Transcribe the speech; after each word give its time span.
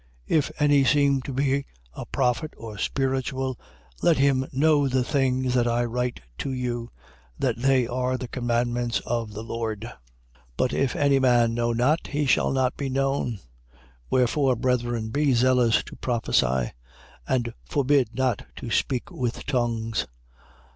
14:37. 0.27 0.37
If 0.39 0.51
any 0.59 0.83
seem 0.83 1.21
to 1.21 1.31
be 1.31 1.65
a 1.93 2.07
prophet 2.07 2.55
or 2.57 2.75
spiritual, 2.79 3.59
let 4.01 4.17
him 4.17 4.47
know 4.51 4.87
the 4.87 5.03
things 5.03 5.53
that 5.53 5.67
I 5.67 5.85
write 5.85 6.21
to 6.39 6.51
you, 6.51 6.89
that 7.37 7.59
they 7.59 7.85
are 7.85 8.17
the 8.17 8.27
commandments 8.27 8.99
of 9.05 9.33
the 9.33 9.43
Lord. 9.43 9.81
14:38. 10.33 10.41
But 10.57 10.73
if 10.73 10.95
any 10.95 11.19
man 11.19 11.53
know 11.53 11.71
not, 11.71 12.07
he 12.07 12.25
shall 12.25 12.51
not 12.51 12.75
be 12.75 12.89
known. 12.89 13.33
14:39. 13.35 13.39
Wherefore, 14.09 14.55
brethren, 14.55 15.09
be 15.09 15.35
zealous 15.35 15.83
to 15.83 15.95
prophesy: 15.97 16.71
and 17.27 17.53
forbid 17.69 18.15
not 18.15 18.43
to 18.55 18.71
speak 18.71 19.11
with 19.11 19.45
tongues. 19.45 20.07